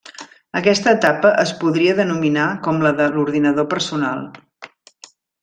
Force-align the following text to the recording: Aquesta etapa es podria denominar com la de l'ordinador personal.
Aquesta 0.59 0.93
etapa 0.97 1.33
es 1.43 1.51
podria 1.63 1.97
denominar 1.99 2.47
com 2.69 2.81
la 2.87 2.93
de 3.01 3.11
l'ordinador 3.13 3.69
personal. 3.75 4.27